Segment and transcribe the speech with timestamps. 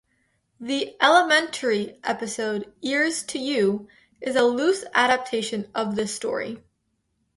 [0.59, 3.87] The "Elementary" episode "Ears To You"
[4.19, 6.57] is a loose adaptation of this story.